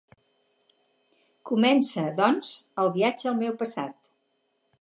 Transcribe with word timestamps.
Comença, 1.51 2.07
doncs, 2.21 2.57
el 2.85 2.93
viatge 2.99 3.33
al 3.33 3.41
meu 3.45 3.57
passat. 3.63 4.15